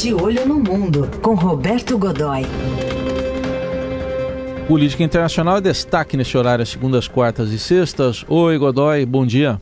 De 0.00 0.14
Olho 0.14 0.46
no 0.46 0.60
Mundo, 0.60 1.10
com 1.20 1.34
Roberto 1.34 1.98
Godoy. 1.98 2.42
Política 4.68 5.02
Internacional 5.02 5.56
é 5.56 5.60
destaque 5.60 6.16
nesse 6.16 6.38
horário, 6.38 6.64
segundas, 6.64 7.08
quartas 7.08 7.50
e 7.50 7.58
sextas. 7.58 8.24
Oi, 8.28 8.56
Godoy, 8.58 9.04
bom 9.04 9.26
dia. 9.26 9.60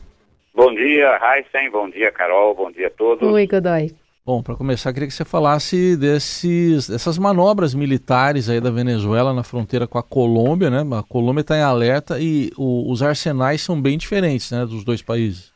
Bom 0.53 0.71
dia, 0.75 1.19
Heisen, 1.19 1.71
bom 1.71 1.89
dia, 1.89 2.11
Carol, 2.11 2.53
bom 2.53 2.69
dia 2.69 2.85
a 2.85 2.91
todos. 2.91 3.27
Oi, 3.27 3.47
Godoy. 3.47 3.89
Bom, 4.23 4.43
para 4.43 4.53
começar, 4.53 4.93
queria 4.93 5.07
que 5.07 5.13
você 5.15 5.25
falasse 5.25 5.97
desses, 5.97 6.87
dessas 6.87 7.17
manobras 7.17 7.73
militares 7.73 8.47
aí 8.47 8.61
da 8.61 8.69
Venezuela 8.69 9.33
na 9.33 9.43
fronteira 9.43 9.87
com 9.87 9.97
a 9.97 10.03
Colômbia, 10.03 10.69
né? 10.69 10.83
A 10.99 11.01
Colômbia 11.01 11.41
está 11.41 11.57
em 11.57 11.63
alerta 11.63 12.19
e 12.19 12.51
o, 12.55 12.91
os 12.91 13.01
arsenais 13.01 13.61
são 13.61 13.81
bem 13.81 13.97
diferentes, 13.97 14.51
né, 14.51 14.67
dos 14.67 14.83
dois 14.83 15.01
países. 15.01 15.51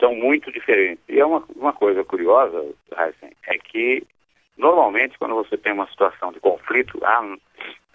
São 0.00 0.14
muito 0.14 0.50
diferentes. 0.50 1.04
E 1.06 1.20
é 1.20 1.26
uma, 1.26 1.44
uma 1.54 1.74
coisa 1.74 2.02
curiosa, 2.02 2.56
Heisen, 2.96 3.30
é 3.46 3.58
que 3.58 4.02
normalmente 4.56 5.18
quando 5.18 5.34
você 5.34 5.56
tem 5.56 5.72
uma 5.72 5.88
situação 5.88 6.32
de 6.32 6.40
conflito, 6.40 6.98
a, 7.04 7.18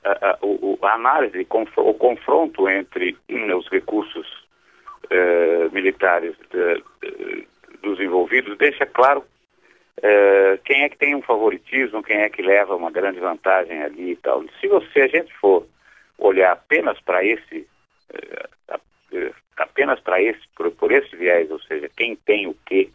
a, 0.03 0.11
a, 0.11 0.37
a 0.87 0.93
análise, 0.93 1.47
o 1.77 1.93
confronto 1.93 2.69
entre 2.69 3.17
os 3.55 3.67
recursos 3.69 4.47
eh, 5.09 5.69
militares 5.71 6.35
de, 6.51 6.83
de, 7.01 7.47
dos 7.81 7.99
envolvidos 7.99 8.57
deixa 8.57 8.85
claro 8.85 9.23
é, 10.01 10.59
quem 10.63 10.83
é 10.83 10.89
que 10.89 10.97
tem 10.97 11.15
um 11.15 11.21
favoritismo, 11.21 12.03
quem 12.03 12.17
é 12.17 12.29
que 12.29 12.41
leva 12.41 12.75
uma 12.75 12.91
grande 12.91 13.19
vantagem 13.19 13.81
ali 13.81 14.11
e 14.11 14.15
tal. 14.17 14.43
Se 14.59 14.67
você, 14.67 15.01
a 15.01 15.07
gente 15.07 15.33
for 15.37 15.65
olhar 16.17 16.51
apenas 16.51 16.99
para 17.01 17.23
esse, 17.23 17.67
é, 18.13 19.29
apenas 19.57 19.99
para 19.99 20.21
esse, 20.21 20.41
por, 20.55 20.69
por, 20.71 20.91
esse 20.91 21.15
viés, 21.15 21.49
ou 21.49 21.59
seja, 21.61 21.89
quem 21.95 22.15
tem 22.15 22.47
o 22.47 22.55
quê, 22.65 22.89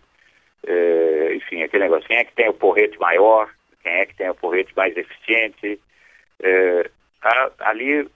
é, 0.66 1.34
enfim, 1.34 1.62
aquele 1.62 1.84
negócio, 1.84 2.06
quem 2.06 2.18
é 2.18 2.24
que 2.24 2.34
tem 2.34 2.48
o 2.48 2.54
porrete 2.54 2.98
maior, 2.98 3.50
quem 3.82 3.92
é 3.92 4.06
que 4.06 4.16
tem 4.16 4.30
o 4.30 4.34
porrete 4.34 4.72
mais 4.76 4.96
eficiente, 4.96 5.80
é, 6.40 6.90
a, 7.22 7.50
ali, 7.60 8.08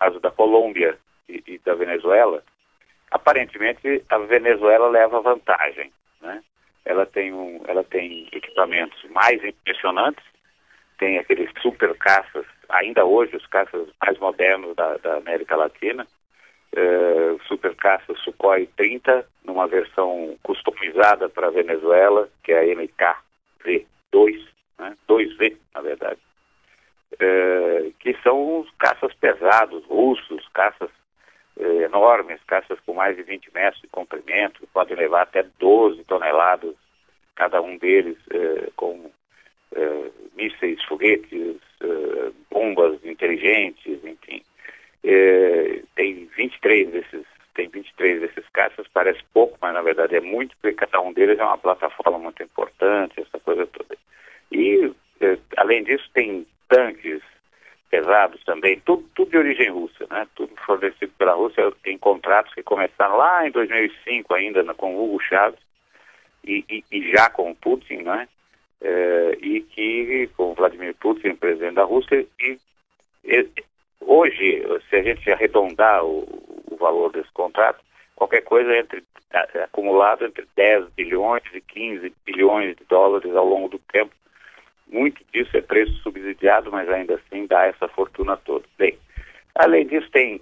as 0.00 0.20
da 0.20 0.30
Colômbia 0.30 0.98
e, 1.28 1.42
e 1.46 1.58
da 1.58 1.74
Venezuela, 1.74 2.42
aparentemente 3.10 4.02
a 4.08 4.18
Venezuela 4.18 4.88
leva 4.88 5.20
vantagem, 5.20 5.92
né? 6.20 6.42
ela 6.84 7.06
tem, 7.06 7.32
um, 7.32 7.60
ela 7.66 7.84
tem 7.84 8.28
equipamentos 8.32 9.02
mais 9.10 9.42
impressionantes, 9.44 10.24
tem 10.98 11.18
aqueles 11.18 11.50
super 11.60 11.94
caças, 11.96 12.46
ainda 12.68 13.04
hoje 13.04 13.36
os 13.36 13.46
caças 13.46 13.88
mais 14.04 14.18
modernos 14.18 14.74
da, 14.76 14.96
da 14.98 15.16
América 15.16 15.56
Latina, 15.56 16.06
uh, 16.76 17.40
super 17.46 17.74
caça 17.76 18.14
Sukhoi 18.16 18.68
30, 18.76 19.26
numa 19.44 19.66
versão 19.66 20.36
customizada 20.42 21.28
para 21.28 21.48
a 21.48 21.50
Venezuela, 21.50 22.28
que 22.42 22.52
é 22.52 22.60
a 22.60 22.76
MKV-2, 22.76 24.46
né? 24.78 24.96
2V, 25.08 25.56
na 25.74 25.80
verdade, 25.80 26.20
uh, 27.14 27.92
que 27.98 28.16
são 28.22 28.66
caças 28.78 29.14
pesados, 29.14 29.84
russos, 29.86 30.48
caças 30.54 30.90
eh, 31.58 31.82
enormes, 31.84 32.40
caças 32.46 32.78
com 32.80 32.94
mais 32.94 33.16
de 33.16 33.22
20 33.22 33.52
metros 33.52 33.82
de 33.82 33.88
comprimento, 33.88 34.66
podem 34.72 34.96
levar 34.96 35.22
até 35.22 35.44
12 35.58 36.02
toneladas, 36.04 36.74
cada 37.34 37.60
um 37.60 37.76
deles 37.76 38.16
eh, 38.30 38.70
com 38.74 39.10
eh, 39.74 40.10
mísseis, 40.34 40.82
foguetes, 40.84 41.58
eh, 41.82 42.32
bombas 42.50 43.04
inteligentes, 43.04 44.02
enfim. 44.04 44.42
Eh, 45.04 45.82
tem 45.94 46.28
23 46.36 46.90
desses 46.90 47.26
tem 47.54 47.68
23 47.68 48.22
desses 48.22 48.48
caças, 48.50 48.86
parece 48.94 49.20
pouco, 49.34 49.58
mas 49.60 49.74
na 49.74 49.82
verdade 49.82 50.16
é 50.16 50.20
muito, 50.20 50.56
porque 50.56 50.74
cada 50.74 51.00
um 51.02 51.12
deles 51.12 51.38
é 51.38 51.44
uma 51.44 51.58
plataforma 51.58 52.18
muito 52.18 52.42
importante, 52.42 53.20
essa 53.20 53.38
coisa 53.40 53.66
toda. 53.66 53.94
E, 54.50 54.90
eh, 55.20 55.38
além 55.58 55.84
disso, 55.84 56.08
tem 56.14 56.46
tanques, 56.66 57.20
pesados 57.92 58.42
também, 58.44 58.80
tudo, 58.80 59.06
tudo 59.14 59.30
de 59.30 59.36
origem 59.36 59.68
russa, 59.68 60.06
né? 60.10 60.26
Tudo 60.34 60.50
fornecido 60.64 61.12
pela 61.18 61.34
Rússia 61.34 61.70
em 61.84 61.98
contratos 61.98 62.54
que 62.54 62.62
começaram 62.62 63.18
lá 63.18 63.46
em 63.46 63.50
2005 63.50 64.34
ainda 64.34 64.64
com 64.72 64.98
Hugo 64.98 65.20
Chávez 65.20 65.60
e, 66.42 66.64
e, 66.70 66.82
e 66.90 67.12
já 67.12 67.28
com 67.28 67.54
Putin, 67.54 67.96
né? 67.98 68.26
É, 68.80 69.38
e 69.42 69.60
que 69.60 70.30
com 70.38 70.54
Vladimir 70.54 70.94
Putin, 70.94 71.34
presidente 71.34 71.74
da 71.74 71.84
Rússia, 71.84 72.26
e, 72.40 72.58
e 73.24 73.46
hoje, 74.06 74.62
se 74.88 74.96
a 74.96 75.02
gente 75.02 75.30
arredondar 75.30 76.04
o, 76.04 76.20
o 76.70 76.76
valor 76.76 77.12
desse 77.12 77.30
contrato, 77.32 77.80
qualquer 78.16 78.42
coisa 78.42 78.76
entre 78.76 79.02
acumulado 79.64 80.26
entre 80.26 80.46
10 80.54 80.90
bilhões 80.90 81.42
e 81.54 81.60
15 81.62 82.12
bilhões 82.26 82.76
de 82.76 82.84
dólares 82.84 83.34
ao 83.34 83.46
longo 83.46 83.68
do 83.68 83.78
tempo 83.78 84.12
muito 84.92 85.24
disso 85.32 85.56
é 85.56 85.62
preço 85.62 85.94
subsidiado, 86.02 86.70
mas 86.70 86.88
ainda 86.88 87.14
assim 87.14 87.46
dá 87.46 87.64
essa 87.64 87.88
fortuna 87.88 88.36
toda. 88.36 88.64
Bem, 88.76 88.96
além 89.54 89.86
disso, 89.86 90.08
tem 90.10 90.40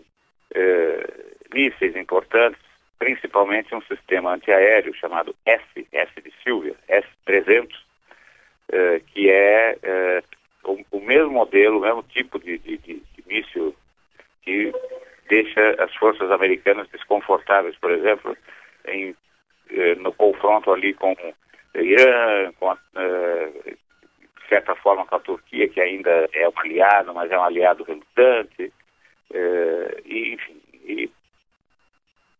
eh, 0.52 1.08
mísseis 1.54 1.94
importantes, 1.94 2.60
principalmente 2.98 3.74
um 3.74 3.80
sistema 3.82 4.34
antiaéreo 4.34 4.92
chamado 4.94 5.34
S, 5.46 5.86
S 5.92 6.12
de 6.20 6.32
Silvia, 6.42 6.74
S-300, 6.88 7.68
eh, 8.72 9.00
que 9.06 9.30
é 9.30 9.78
eh, 9.80 10.22
o, 10.64 10.78
o, 10.90 11.00
mesmo 11.00 11.30
modelo, 11.30 11.78
o 11.78 11.82
mesmo 11.82 12.02
tipo 12.02 12.38
de, 12.40 12.58
de, 12.58 12.76
de, 12.78 13.02
míssil 13.30 13.74
que 14.42 14.72
deixa 15.28 15.82
as 15.82 15.94
forças 15.94 16.30
americanas 16.30 16.88
desconfortáveis, 16.88 17.76
por 17.76 17.90
exemplo, 17.92 18.36
em, 18.86 19.14
no 19.98 20.12
confronto 20.12 20.72
ali 20.72 20.92
com 20.94 21.14
Irã, 21.74 22.52
com 22.58 22.70
a, 22.70 22.78
certa 24.50 24.74
forma 24.74 25.06
com 25.06 25.14
a 25.14 25.20
Turquia, 25.20 25.68
que 25.68 25.80
ainda 25.80 26.28
é 26.32 26.48
um 26.48 26.52
aliado, 26.56 27.14
mas 27.14 27.30
é 27.30 27.38
um 27.38 27.44
aliado 27.44 27.84
relutante, 27.84 28.72
é, 29.32 30.00
e, 30.04 30.34
enfim, 30.34 30.60
e 30.84 31.10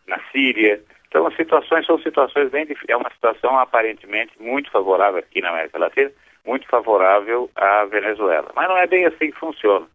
na 0.07 0.21
Síria. 0.33 0.83
Então, 1.07 1.27
as 1.27 1.37
situações 1.37 1.87
são 1.87 1.99
situações 2.01 2.51
bem 2.51 2.67
É 2.89 2.97
uma 2.97 3.11
situação 3.11 3.59
aparentemente 3.59 4.33
muito 4.41 4.71
favorável 4.71 5.21
aqui 5.21 5.41
na 5.41 5.51
América 5.51 5.79
Latina, 5.79 6.11
muito 6.45 6.67
favorável 6.67 7.49
à 7.55 7.85
Venezuela. 7.85 8.51
Mas 8.55 8.69
não 8.69 8.77
é 8.77 8.87
bem 8.87 9.07
assim 9.07 9.31
que 9.31 9.39
funciona. 9.39 9.87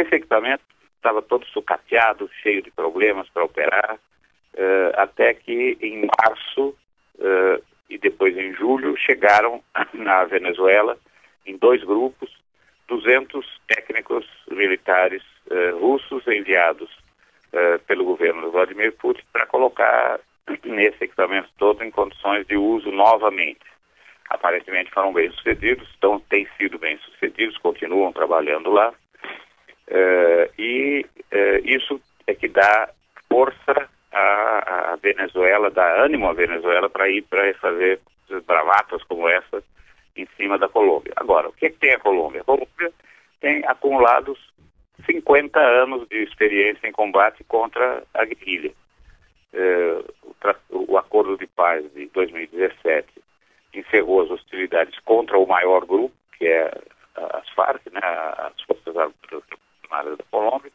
Esse 0.00 0.14
equipamento 0.14 0.62
estava 0.96 1.20
todo 1.20 1.44
sucateado, 1.46 2.30
cheio 2.42 2.62
de 2.62 2.70
problemas 2.70 3.28
para 3.28 3.44
operar, 3.44 3.96
uh, 4.54 4.92
até 4.96 5.34
que 5.34 5.76
em 5.82 6.08
março 6.18 6.74
uh, 7.18 7.62
e 7.88 7.98
depois 7.98 8.34
em 8.34 8.54
julho 8.54 8.96
chegaram 8.96 9.62
na 9.92 10.24
Venezuela 10.24 10.96
em 11.44 11.54
dois 11.58 11.84
grupos, 11.84 12.30
200 12.88 13.46
técnicos 13.68 14.26
militares 14.50 15.22
uh, 15.50 15.78
russos 15.78 16.26
enviados 16.26 16.88
pelo 17.88 18.04
governo 18.04 18.42
do 18.42 18.52
Vladimir 18.52 18.92
Putin 18.92 19.24
para 19.32 19.44
colocar 19.44 20.20
nesse 20.64 21.02
equipamento 21.02 21.48
todo 21.58 21.82
em 21.82 21.90
condições 21.90 22.46
de 22.46 22.56
uso 22.56 22.92
novamente. 22.92 23.66
Aparentemente 24.28 24.92
foram 24.92 25.12
bem 25.12 25.28
sucedidos, 25.32 25.88
então 25.98 26.20
têm 26.30 26.46
sido 26.56 26.78
bem 26.78 26.96
sucedidos, 26.98 27.58
continuam 27.58 28.12
trabalhando 28.12 28.70
lá. 28.70 28.94
Uh, 29.90 30.52
e 30.56 31.04
isso 31.64 32.00
é 32.26 32.34
que 32.34 32.48
dá 32.48 32.90
força 33.28 33.88
à, 34.12 34.92
à 34.92 34.96
Venezuela, 34.96 35.70
dá 35.70 36.04
ânimo 36.04 36.28
à 36.28 36.32
Venezuela 36.32 36.88
para 36.88 37.08
ir 37.08 37.22
para 37.22 37.52
fazer 37.54 38.00
bravatas 38.46 39.02
como 39.04 39.28
essa 39.28 39.62
em 40.16 40.26
cima 40.36 40.58
da 40.58 40.68
Colômbia. 40.68 41.12
Agora, 41.16 41.48
o 41.48 41.52
que, 41.52 41.70
que 41.70 41.78
tem 41.78 41.92
a 41.92 41.98
Colômbia? 41.98 42.42
A 42.42 42.44
Colômbia 42.44 42.92
tem 43.40 43.64
acumulados 43.66 44.38
50 45.06 45.58
anos 45.58 46.08
de 46.08 46.22
experiência 46.22 46.86
em 46.86 46.92
combate 46.92 47.42
contra 47.44 48.02
a 48.14 48.24
guerrilha. 48.24 48.72
É, 49.52 50.04
o, 50.70 50.92
o, 50.92 50.98
acordo 50.98 51.36
de 51.36 51.46
paz 51.46 51.84
de 51.94 52.06
2017 52.06 53.08
encerrou 53.74 54.22
as 54.22 54.30
hostilidades 54.30 54.98
contra 55.00 55.38
o 55.38 55.46
maior 55.46 55.84
grupo, 55.84 56.14
que 56.38 56.46
é 56.46 56.70
as 57.16 57.48
Farc, 57.50 57.84
né, 57.90 58.00
as 58.02 58.60
Forças 58.62 58.96
Armadas 58.96 59.44
da 59.90 60.24
Colômbia, 60.30 60.70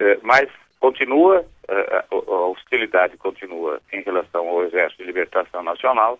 é, 0.00 0.18
mas 0.22 0.48
continua, 0.80 1.44
a, 1.68 2.04
a 2.10 2.46
hostilidade 2.48 3.16
continua 3.16 3.80
em 3.92 4.02
relação 4.02 4.48
ao 4.48 4.64
Exército 4.64 5.02
de 5.02 5.06
Libertação 5.06 5.62
Nacional, 5.62 6.18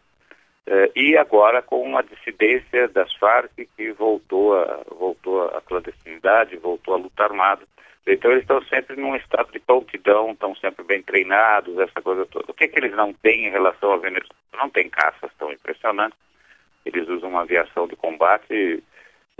e 0.94 1.16
agora 1.16 1.60
com 1.60 1.82
uma 1.82 2.04
dissidência 2.04 2.86
das 2.86 3.12
Farc 3.14 3.50
que 3.76 3.90
voltou 3.92 4.56
a, 4.56 4.84
voltou 4.96 5.42
à 5.48 5.60
clandestinidade, 5.60 6.56
voltou 6.56 6.94
à 6.94 6.98
luta 6.98 7.24
armada. 7.24 7.62
Então 8.06 8.30
eles 8.30 8.42
estão 8.42 8.62
sempre 8.64 8.96
num 8.96 9.14
estado 9.14 9.52
de 9.52 9.60
prontidão, 9.60 10.32
estão 10.32 10.54
sempre 10.56 10.84
bem 10.84 11.02
treinados, 11.02 11.78
essa 11.78 12.02
coisa 12.02 12.26
toda. 12.26 12.50
O 12.50 12.54
que, 12.54 12.64
é 12.64 12.68
que 12.68 12.78
eles 12.78 12.94
não 12.96 13.12
têm 13.12 13.46
em 13.46 13.50
relação 13.50 13.92
à 13.92 13.96
Venezuela? 13.96 14.34
Não 14.54 14.68
tem 14.68 14.88
caças 14.88 15.30
tão 15.38 15.52
impressionantes. 15.52 16.18
Eles 16.84 17.08
usam 17.08 17.28
uma 17.28 17.42
aviação 17.42 17.86
de 17.86 17.94
combate 17.94 18.82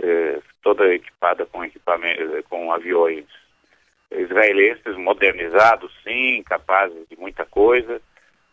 eh, 0.03 0.39
toda 0.61 0.93
equipada 0.93 1.45
com 1.45 1.63
equipamento, 1.63 2.43
com 2.49 2.71
aviões 2.71 3.25
israelenses 4.11 4.95
modernizados, 4.97 5.91
sim, 6.03 6.43
capazes 6.43 7.07
de 7.09 7.17
muita 7.17 7.45
coisa, 7.45 8.01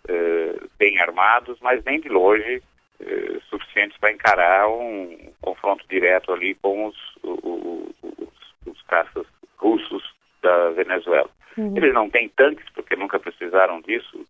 eh, 0.09 0.55
bem 0.79 0.99
armados, 1.01 1.59
mas 1.61 1.85
nem 1.85 2.01
de 2.01 2.09
longe 2.09 2.63
eh, 3.01 3.41
suficientes 3.49 3.99
para 3.99 4.13
encarar 4.13 4.69
um 4.69 5.33
confronto 5.41 5.85
direto 5.89 6.33
ali 6.33 6.55
com 6.55 6.87
os, 6.87 6.97
os, 7.23 7.95
os, 8.03 8.29
os 8.67 8.83
caças 8.83 9.27
russos 9.59 10.15
da 10.43 10.71
Venezuela. 10.71 11.29
Uhum. 11.57 11.77
Eles 11.77 11.93
não 11.93 12.09
têm 12.09 12.29
tanques, 12.31 12.69
porque 12.75 12.97
nunca 12.97 13.19
precisaram 13.19 13.81
disso 13.83 14.27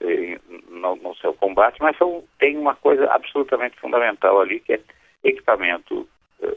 eh, 0.00 0.38
no, 0.68 0.96
no, 0.96 1.14
seu 1.16 1.32
combate, 1.34 1.78
mas 1.80 1.96
são, 1.96 2.24
tem 2.38 2.56
uma 2.56 2.74
coisa 2.74 3.10
absolutamente 3.10 3.78
fundamental 3.78 4.40
ali, 4.40 4.60
que 4.60 4.74
é 4.74 4.80
equipamento, 5.24 6.06
eh, 6.06 6.15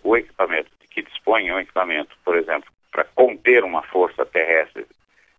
o 0.10 0.18
equipamento 0.18 0.72
que 0.90 1.04
dispõe 1.04 1.52
um 1.52 1.60
equipamento, 1.60 2.18
por 2.26 2.36
exemplo, 2.36 2.68
para 2.92 3.04
conter 3.04 3.64
uma 3.64 3.84
força 3.84 4.26
terrestre 4.26 4.88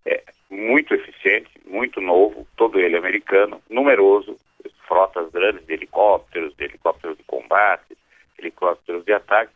é 0.07 0.23
muito 0.49 0.95
eficiente, 0.95 1.51
muito 1.67 2.01
novo, 2.01 2.47
todo 2.57 2.79
ele 2.79 2.97
americano, 2.97 3.61
numeroso, 3.69 4.39
frotas 4.87 5.29
grandes 5.33 5.67
de 5.67 5.73
helicópteros, 5.73 6.55
de 6.57 6.65
helicópteros 6.65 7.19
de 7.19 7.25
combate, 7.25 7.97
helicópteros 8.39 9.05
de 9.05 9.13
ataque, 9.13 9.53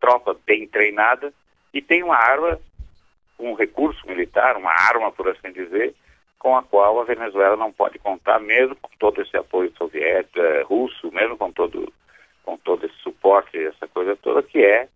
tropa 0.00 0.36
bem 0.44 0.66
treinada 0.66 1.32
e 1.72 1.80
tem 1.80 2.02
uma 2.02 2.16
arma, 2.16 2.58
um 3.38 3.54
recurso 3.54 4.04
militar, 4.08 4.56
uma 4.56 4.72
arma, 4.72 5.12
por 5.12 5.28
assim 5.28 5.52
dizer, 5.52 5.94
com 6.38 6.56
a 6.56 6.62
qual 6.64 7.00
a 7.00 7.04
Venezuela 7.04 7.56
não 7.56 7.72
pode 7.72 8.00
contar, 8.00 8.40
mesmo 8.40 8.74
com 8.76 8.90
todo 8.98 9.22
esse 9.22 9.36
apoio 9.36 9.72
soviético, 9.78 10.40
eh, 10.40 10.62
russo, 10.62 11.12
mesmo 11.12 11.36
com 11.36 11.52
todo, 11.52 11.92
com 12.44 12.56
todo 12.58 12.84
esse 12.86 12.96
suporte, 12.96 13.58
essa 13.58 13.86
coisa 13.88 14.16
toda, 14.16 14.42
que 14.42 14.62
é 14.62 14.88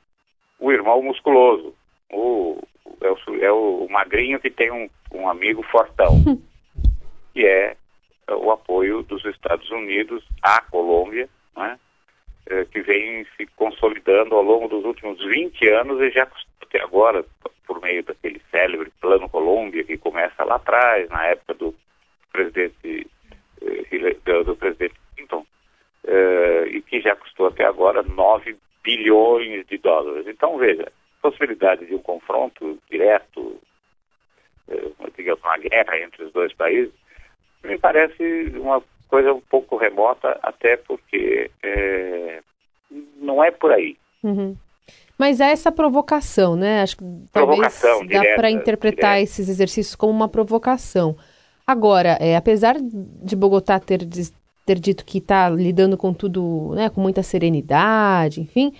o 0.58 0.72
irmão 0.72 1.02
musculoso, 1.02 1.74
o, 2.10 2.60
é, 3.00 3.10
o, 3.10 3.44
é 3.44 3.52
o 3.52 3.86
magrinho 3.90 4.40
que 4.40 4.50
tem 4.50 4.70
um, 4.70 4.88
um 5.12 5.28
amigo 5.28 5.62
fortão, 5.64 6.12
que 7.32 7.44
é 7.46 7.76
o 8.28 8.50
apoio 8.50 9.02
dos 9.02 9.24
Estados 9.24 9.70
Unidos 9.70 10.24
à 10.42 10.60
Colômbia, 10.62 11.28
né, 11.56 11.78
é, 12.46 12.64
que 12.64 12.80
vem 12.80 13.26
se 13.36 13.46
consolidando 13.56 14.34
ao 14.34 14.42
longo 14.42 14.68
dos 14.68 14.84
últimos 14.84 15.18
20 15.24 15.68
anos 15.68 16.00
e 16.00 16.10
já 16.10 16.26
até 16.62 16.80
agora, 16.82 17.24
por 17.66 17.80
meio 17.80 18.02
daquele 18.04 18.40
célebre 18.50 18.92
Plano 19.00 19.28
Colômbia, 19.28 19.84
que 19.84 19.96
começa 19.96 20.44
lá 20.44 20.56
atrás, 20.56 21.08
na 21.08 21.26
época 21.26 21.54
do 21.54 21.74
presidente, 22.32 23.06
eh, 23.62 24.42
do 24.44 24.56
presidente 24.56 24.94
Clinton, 25.14 25.46
eh, 26.04 26.64
e 26.68 26.82
que 26.82 27.00
já 27.00 27.16
custou 27.16 27.46
até 27.66 27.68
agora 27.68 28.02
9 28.02 28.56
bilhões 28.82 29.66
de 29.66 29.78
dólares. 29.78 30.26
Então, 30.26 30.56
veja, 30.56 30.90
possibilidade 31.20 31.86
de 31.86 31.94
um 31.94 31.98
confronto 31.98 32.78
direto, 32.90 33.56
eh, 34.68 34.90
digamos, 35.16 35.42
uma 35.42 35.58
guerra 35.58 35.98
entre 36.00 36.24
os 36.24 36.32
dois 36.32 36.52
países, 36.54 36.92
me 37.64 37.78
parece 37.78 38.52
uma 38.54 38.82
coisa 39.08 39.32
um 39.32 39.40
pouco 39.40 39.76
remota, 39.76 40.38
até 40.42 40.76
porque 40.76 41.50
é, 41.62 42.40
não 43.16 43.42
é 43.42 43.50
por 43.50 43.72
aí. 43.72 43.96
Uhum. 44.22 44.56
Mas 45.18 45.40
há 45.40 45.46
essa 45.46 45.72
provocação, 45.72 46.54
né? 46.54 46.82
Acho 46.82 46.98
que 46.98 47.04
talvez 47.32 47.80
dá 47.80 48.34
para 48.36 48.50
interpretar 48.50 49.14
direta. 49.14 49.20
esses 49.22 49.48
exercícios 49.48 49.96
como 49.96 50.12
uma 50.12 50.28
provocação. 50.28 51.16
Agora, 51.66 52.16
é, 52.20 52.36
apesar 52.36 52.76
de 52.78 53.34
Bogotá 53.34 53.80
ter, 53.80 54.04
ter 54.66 54.78
dito 54.78 55.04
que 55.04 55.18
está 55.18 55.48
lidando 55.48 55.96
com 55.96 56.12
tudo, 56.12 56.74
né, 56.74 56.90
com 56.90 57.00
muita 57.00 57.22
serenidade, 57.22 58.40
enfim, 58.40 58.72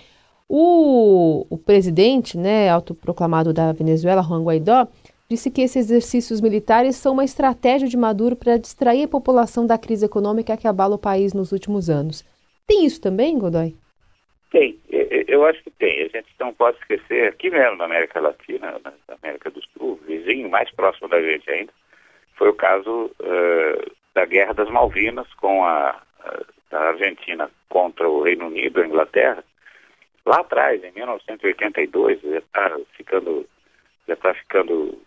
o, 0.49 1.45
o 1.49 1.57
presidente, 1.57 2.37
né, 2.37 2.69
autoproclamado 2.69 3.53
da 3.53 3.71
Venezuela, 3.71 4.21
Juan 4.21 4.43
Guaidó, 4.43 4.87
disse 5.29 5.49
que 5.49 5.61
esses 5.61 5.89
exercícios 5.89 6.39
militares 6.41 6.95
são 6.95 7.13
uma 7.13 7.25
estratégia 7.25 7.87
de 7.87 7.97
Maduro 7.97 8.35
para 8.35 8.57
distrair 8.57 9.03
a 9.03 9.07
população 9.07 9.65
da 9.65 9.77
crise 9.77 10.05
econômica 10.05 10.57
que 10.57 10.67
abala 10.67 10.95
o 10.95 10.99
país 10.99 11.33
nos 11.33 11.51
últimos 11.51 11.89
anos. 11.89 12.23
Tem 12.65 12.85
isso 12.85 13.01
também, 13.01 13.37
Godoy? 13.37 13.75
Tem, 14.51 14.77
eu 15.27 15.45
acho 15.45 15.61
que 15.63 15.71
tem. 15.71 16.03
A 16.03 16.07
gente 16.07 16.29
não 16.39 16.53
pode 16.53 16.77
esquecer, 16.77 17.27
aqui 17.27 17.49
mesmo 17.49 17.77
na 17.77 17.85
América 17.85 18.19
Latina, 18.19 18.79
na 18.83 18.93
América 19.21 19.51
do 19.51 19.61
Sul, 19.73 19.99
vizinho 20.07 20.49
mais 20.49 20.71
próximo 20.71 21.09
da 21.09 21.21
gente 21.21 21.49
ainda, 21.49 21.71
foi 22.35 22.49
o 22.49 22.53
caso 22.53 23.11
uh, 23.19 23.91
da 24.17 24.25
Guerra 24.25 24.53
das 24.55 24.69
Malvinas 24.71 25.31
com 25.35 25.63
a, 25.63 26.01
a 26.71 26.77
Argentina 26.77 27.51
contra 27.69 28.09
o 28.09 28.23
Reino 28.23 28.47
Unido, 28.47 28.81
a 28.81 28.87
Inglaterra, 28.87 29.43
lá 30.25 30.37
atrás, 30.39 30.83
em 30.83 30.91
1982, 30.91 32.21
já 32.21 32.39
está 32.39 32.79
ficando, 32.93 33.47
já 34.07 34.15
está 34.15 34.33
ficando 34.33 34.99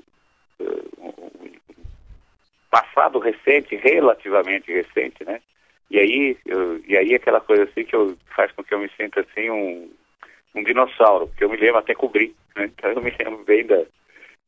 uh, 0.60 1.60
passado 2.70 3.18
recente, 3.18 3.74
relativamente 3.74 4.72
recente, 4.72 5.24
né? 5.24 5.40
E 5.90 5.98
aí, 5.98 6.38
eu, 6.46 6.80
e 6.86 6.96
aí 6.96 7.12
aquela 7.12 7.40
coisa 7.40 7.64
assim 7.64 7.82
que 7.84 7.96
eu, 7.96 8.16
faz 8.36 8.52
com 8.52 8.62
que 8.62 8.72
eu 8.72 8.78
me 8.78 8.88
sinta 8.96 9.22
assim 9.22 9.50
um, 9.50 9.90
um 10.54 10.62
dinossauro, 10.62 11.26
porque 11.26 11.42
eu 11.42 11.50
me 11.50 11.56
lembro 11.56 11.78
até 11.78 11.96
cobrir, 11.96 12.32
né? 12.54 12.66
Então 12.66 12.92
eu 12.92 13.02
me 13.02 13.10
lembro 13.10 13.42
bem 13.42 13.66
da, 13.66 13.82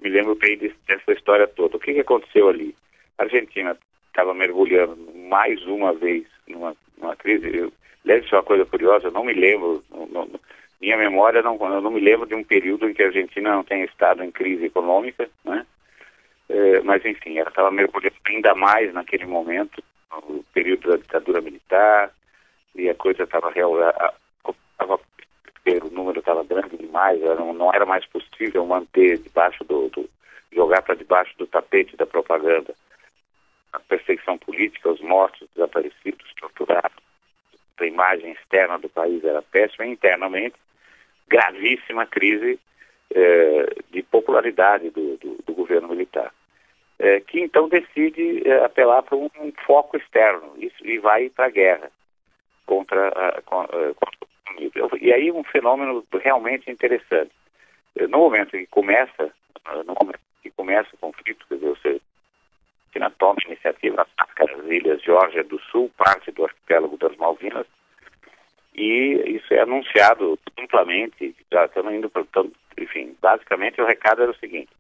me 0.01 0.09
lembro 0.09 0.37
bem 0.37 0.57
dessa 0.57 1.13
história 1.13 1.49
toda. 1.49 1.77
O 1.79 1.81
que, 1.81 1.95
que 1.95 2.01
aconteceu 2.01 2.49
ali? 2.49 2.77
A 3.19 3.25
Argentina 3.25 3.77
estava 4.13 4.35
mergulhando 4.35 4.97
mais 5.29 5.65
uma 5.67 5.93
vez 5.95 6.27
numa, 6.47 6.77
numa 6.99 7.17
crise. 7.17 7.57
Eu, 7.57 7.73
Deve 8.05 8.29
ser 8.29 8.35
uma 8.35 8.43
coisa 8.43 8.67
curiosa, 8.67 9.07
eu 9.07 9.13
não 9.13 9.25
me 9.25 9.33
lembro, 9.33 9.83
não, 9.91 10.07
não, 10.07 10.29
minha 10.81 10.97
memória 10.97 11.41
não, 11.41 11.57
eu 11.61 11.81
não 11.81 11.91
me 11.91 12.01
lembro 12.01 12.27
de 12.27 12.35
um 12.35 12.43
período 12.43 12.89
em 12.89 12.95
que 12.95 13.03
a 13.03 13.07
Argentina 13.07 13.53
não 13.53 13.63
tenha 13.63 13.85
estado 13.85 14.25
em 14.25 14.31
crise 14.31 14.67
econômica, 14.67 15.29
né? 15.45 15.65
É, 16.49 16.81
mas 16.81 17.05
enfim, 17.05 17.39
ela 17.39 17.49
estava 17.49 17.71
mergulhando 17.71 18.17
ainda 18.27 18.55
mais 18.57 18.93
naquele 18.93 19.25
momento, 19.25 19.83
no 20.29 20.43
período 20.53 20.91
da 20.91 20.97
ditadura 20.97 21.41
militar, 21.41 22.11
e 22.75 22.91
a 22.91 22.95
coisa 22.95 23.23
estava 23.23 23.51
real, 23.53 23.73
o 24.45 25.91
número 25.91 26.19
estava 26.19 26.43
grande 26.43 26.77
demais, 26.77 27.21
não, 27.21 27.55
não, 27.55 27.73
era 27.73 27.87
mais 27.87 28.05
possível 28.07 28.67
manter 28.67 29.19
debaixo 29.19 29.63
do, 29.63 29.89
do 29.91 30.11
jogar 30.53 30.83
para 30.83 30.97
debaixo 30.97 31.33
do 31.39 31.47
tapete 31.47 31.97
da 31.97 32.05
propaganda 32.05 32.75
a 33.73 33.81
perseguição 33.81 34.39
política, 34.39 34.91
os 34.91 35.01
mortos, 35.01 35.49
desaparecidos, 35.55 36.33
torturados. 36.35 37.03
A 37.79 37.87
imagem 37.87 38.33
externa 38.33 38.79
do 38.79 38.89
país 38.89 39.25
era 39.25 39.43
péssima, 39.43 39.87
e 39.87 39.91
internamente 39.91 40.55
gravíssima 41.29 42.07
crise 42.07 42.61
eh, 43.15 43.75
de 43.91 44.03
popularidade 44.03 44.91
do, 44.91 45.17
do, 45.17 45.39
do 45.45 45.55
governo 45.55 45.89
militar, 45.89 46.33
eh, 46.99 47.21
que 47.21 47.41
então 47.41 47.69
decide 47.69 48.47
eh, 48.47 48.65
apelar 48.65 49.03
para 49.03 49.17
um, 49.17 49.31
um, 49.41 49.53
foco 49.67 49.97
externo 49.97 50.55
e, 50.59 50.71
e 50.83 50.99
vai 50.99 51.31
para 51.31 51.47
a 51.47 51.51
guerra 51.51 51.91
contra, 52.67 53.11
contra 53.45 53.79
o 53.79 54.53
Unido. 54.55 54.99
E 55.01 55.13
aí 55.13 55.33
um 55.33 55.43
fenômeno 55.45 56.05
realmente 56.13 56.71
interessante. 56.71 57.33
No 58.09 58.19
momento 58.19 58.51
que 58.51 58.67
começa, 58.67 59.33
no 59.87 59.95
momento 60.01 60.21
que 60.43 60.51
começa 60.51 60.89
o 60.95 60.99
conflito, 60.99 61.47
quer 61.49 61.57
dizer, 61.57 62.01
você 62.93 62.99
China 62.99 63.11
toma 63.19 63.37
iniciativa 63.47 64.07
nas 64.39 64.67
Ilhas 64.67 65.03
Geórgia 65.03 65.43
do 65.45 65.59
Sul, 65.61 65.91
parte 65.97 66.31
do 66.31 66.45
arquipélago 66.45 66.97
das 66.99 67.17
Malvinas, 67.17 67.67
e 68.75 69.37
isso 69.37 69.53
é 69.53 69.61
anunciado 69.61 70.39
amplamente, 70.59 71.35
já 71.51 71.65
estamos 71.65 71.93
indo 71.93 72.11
para, 72.11 72.25
enfim, 72.79 73.17
basicamente 73.21 73.81
o 73.81 73.87
recado 73.87 74.23
era 74.23 74.31
o 74.31 74.37
seguinte, 74.37 74.71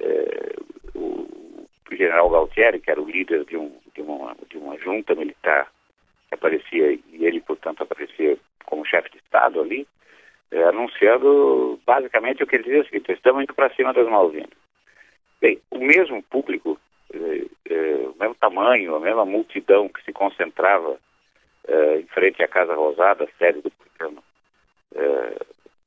é, 0.00 0.54
o, 0.94 1.28
o, 1.90 1.96
general 1.96 2.28
Galtieri, 2.28 2.80
que 2.80 2.90
era 2.90 3.00
o 3.00 3.08
líder 3.08 3.44
de, 3.44 3.56
um, 3.56 3.72
de, 3.94 4.02
uma, 4.02 4.36
de 4.48 4.58
uma 4.58 4.78
junta 4.78 5.14
militar, 5.14 5.70
que 6.28 6.34
aparecia, 6.34 6.92
e 6.92 7.24
ele, 7.24 7.40
portanto, 7.40 7.82
aparecia 7.82 8.36
como 8.64 8.86
chefe 8.86 9.10
de 9.10 9.18
Estado 9.18 9.60
ali, 9.60 9.86
é, 10.50 10.62
anunciando 10.64 11.80
basicamente 11.84 12.42
o 12.42 12.46
que 12.46 12.56
ele 12.56 12.64
dizia 12.64 12.82
o 12.82 12.84
seguinte, 12.84 13.12
estamos 13.12 13.42
indo 13.42 13.54
para 13.54 13.74
cima 13.74 13.92
das 13.92 14.08
Malvinas. 14.08 14.50
Bem, 15.40 15.60
o 15.70 15.78
mesmo 15.78 16.22
público, 16.22 16.78
o 17.16 18.14
mesmo 18.18 18.34
tamanho, 18.34 18.94
a 18.94 19.00
mesma 19.00 19.24
multidão 19.24 19.88
que 19.88 20.02
se 20.04 20.12
concentrava 20.12 20.90
uh, 20.90 21.98
em 21.98 22.06
frente 22.06 22.42
à 22.42 22.48
Casa 22.48 22.74
Rosada, 22.74 23.28
sede 23.38 23.60
do 23.60 23.70
governo, 23.70 24.22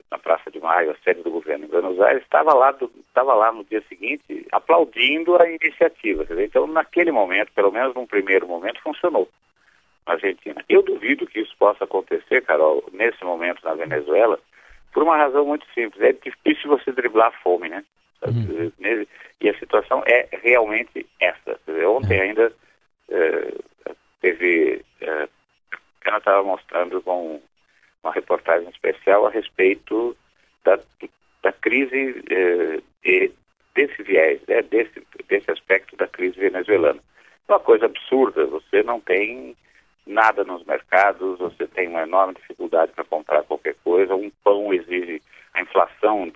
na 0.10 0.18
Praça 0.18 0.50
de 0.50 0.60
Maio, 0.60 0.92
a 0.92 0.96
sede 1.04 1.22
do 1.22 1.32
governo 1.32 1.66
em 1.66 1.70
Buenos 1.70 2.00
Aires, 2.00 2.24
estava 2.24 2.54
lá, 2.54 2.76
estava 3.08 3.34
lá 3.34 3.52
no 3.52 3.64
dia 3.66 3.84
seguinte 3.88 4.46
aplaudindo 4.52 5.42
a 5.42 5.50
iniciativa. 5.50 6.26
Então, 6.42 6.66
naquele 6.68 7.12
momento, 7.12 7.52
pelo 7.54 7.72
menos 7.72 7.94
num 7.94 8.06
primeiro 8.06 8.48
momento, 8.48 8.82
funcionou 8.82 9.30
na 10.06 10.14
Argentina. 10.14 10.64
Eu 10.70 10.82
duvido 10.82 11.28
que 11.28 11.42
isso 11.42 11.56
possa 11.58 11.84
acontecer, 11.84 12.42
Carol, 12.44 12.84
nesse 12.94 13.24
momento 13.24 13.64
na 13.64 13.74
Venezuela, 13.74 14.40
por 14.94 15.04
uma 15.04 15.18
razão 15.18 15.46
muito 15.46 15.66
simples. 15.74 16.02
É 16.02 16.14
difícil 16.14 16.70
você 16.70 16.92
driblar 16.92 17.28
a 17.28 17.40
fome, 17.44 17.68
né? 17.70 17.84
Uhum. 18.26 18.72
E 19.40 19.50
a 19.50 19.60
situação 19.60 20.04
é 20.08 20.28
realmente 20.32 21.06
essa. 21.20 21.60
Ontem 21.88 22.20
ainda 22.20 22.52
uh, 23.10 23.96
teve 24.20 24.84
uh, 25.02 25.30
ela 26.08 26.18
estava 26.18 26.44
mostrando 26.44 27.02
com 27.02 27.42
uma 28.04 28.14
reportagem 28.14 28.70
especial 28.70 29.26
a 29.26 29.30
respeito 29.30 30.16
da, 30.64 30.80
da 31.44 31.52
crise 31.52 32.24
eh, 32.30 33.30
desse 33.76 34.04
viés, 34.04 34.42
né, 34.48 34.62
desse, 34.62 35.06
desse 35.28 35.52
aspecto 35.52 35.96
da 35.98 36.08
crise 36.08 36.40
venezuelana. 36.40 37.00
Uma 37.48 37.60
coisa 37.60 37.86
absurda, 37.86 38.46
você 38.46 38.84
não 38.84 39.00
tem 39.00 39.56
nada 40.06 40.44
nos 40.44 40.66
mercados, 40.66 41.40
você 41.40 41.68
tem 41.68 41.88
uma 41.90 42.04
enorme 42.04 42.36
dificuldade 42.36 42.94
para 42.94 43.04
comprar 43.04 43.44
qualquer 43.44 43.76
coisa, 43.84 44.16
um 44.16 44.32
pão 44.44 44.74
exige, 44.74 45.22
a 45.54 45.62
inflação 45.62 46.30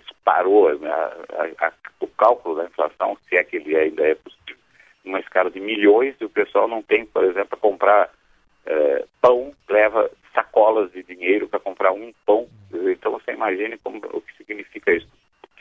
né? 0.79 0.89
a, 0.89 1.67
a, 1.67 1.73
o 1.99 2.07
cálculo 2.07 2.55
da 2.55 2.65
inflação, 2.65 3.17
se 3.27 3.35
é 3.35 3.43
que 3.43 3.57
ele 3.57 3.75
ainda 3.75 4.03
é 4.03 4.15
possível, 4.15 4.57
uma 5.03 5.19
escala 5.19 5.49
de 5.49 5.59
milhões, 5.59 6.15
e 6.19 6.25
o 6.25 6.29
pessoal 6.29 6.67
não 6.67 6.81
tem, 6.81 7.05
por 7.05 7.23
exemplo, 7.23 7.49
para 7.49 7.57
comprar 7.57 8.09
é, 8.65 9.05
pão, 9.19 9.51
leva 9.69 10.09
sacolas 10.33 10.91
de 10.91 11.03
dinheiro 11.03 11.47
para 11.47 11.59
comprar 11.59 11.91
um 11.91 12.13
pão. 12.25 12.47
Então 12.71 13.11
você 13.11 13.31
imagine 13.31 13.77
como, 13.77 13.97
o 13.97 14.21
que 14.21 14.37
significa 14.37 14.91
isso. 14.93 15.07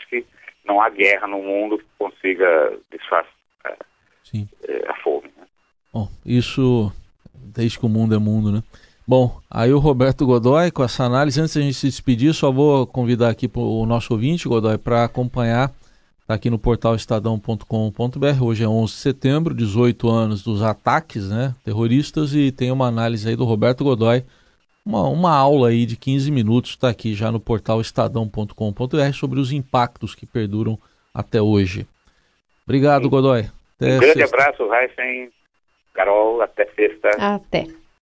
Que 0.08 0.26
não 0.64 0.80
há 0.80 0.88
guerra 0.88 1.26
no 1.26 1.40
mundo 1.40 1.78
que 1.78 1.84
consiga 1.98 2.78
disfarçar 2.90 3.32
é, 3.64 4.88
a 4.88 4.94
fome. 5.02 5.30
Né? 5.36 5.46
Bom, 5.92 6.08
isso 6.24 6.92
desde 7.34 7.78
que 7.78 7.86
o 7.86 7.88
mundo 7.88 8.14
é 8.14 8.18
mundo, 8.18 8.52
né? 8.52 8.62
Bom, 9.10 9.40
aí 9.50 9.72
o 9.72 9.80
Roberto 9.80 10.24
Godoy, 10.24 10.70
com 10.70 10.84
essa 10.84 11.02
análise, 11.02 11.40
antes 11.40 11.56
da 11.56 11.60
gente 11.60 11.74
se 11.74 11.88
despedir, 11.88 12.32
só 12.32 12.52
vou 12.52 12.86
convidar 12.86 13.28
aqui 13.28 13.50
o 13.52 13.84
nosso 13.84 14.12
ouvinte, 14.12 14.46
Godoy, 14.46 14.78
para 14.78 15.02
acompanhar 15.02 15.72
Está 16.20 16.36
aqui 16.36 16.48
no 16.48 16.60
portal 16.60 16.94
estadão.com.br. 16.94 18.40
Hoje 18.40 18.62
é 18.62 18.68
11 18.68 18.92
de 18.92 18.98
setembro, 19.00 19.52
18 19.52 20.08
anos 20.08 20.44
dos 20.44 20.62
ataques 20.62 21.28
né, 21.28 21.56
terroristas 21.64 22.36
e 22.36 22.52
tem 22.52 22.70
uma 22.70 22.86
análise 22.86 23.28
aí 23.28 23.34
do 23.34 23.42
Roberto 23.42 23.82
Godoy. 23.82 24.22
Uma, 24.86 25.08
uma 25.08 25.36
aula 25.36 25.70
aí 25.70 25.84
de 25.84 25.96
15 25.96 26.30
minutos 26.30 26.70
está 26.70 26.88
aqui 26.88 27.12
já 27.14 27.32
no 27.32 27.40
portal 27.40 27.80
estadão.com.br 27.80 29.12
sobre 29.12 29.40
os 29.40 29.50
impactos 29.50 30.14
que 30.14 30.24
perduram 30.24 30.78
até 31.12 31.42
hoje. 31.42 31.84
Obrigado, 32.62 33.10
Godoy. 33.10 33.46
Até 33.74 33.96
um 33.96 33.98
grande 33.98 34.20
sexta. 34.20 34.36
abraço, 34.36 34.72
Heisen, 34.72 35.32
Carol, 35.94 36.40
até 36.42 36.64
sexta. 36.76 37.08
Até. 37.18 37.79